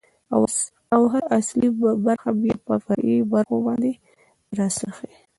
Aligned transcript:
،او 0.95 1.01
هر 1.13 1.23
اصلي 1.39 1.67
برخه 2.05 2.29
بيا 2.41 2.55
په 2.65 2.73
فرعي 2.85 3.17
برخو 3.33 3.55
باندې 3.65 3.91
را 4.57 4.67
څرخي. 4.77 5.11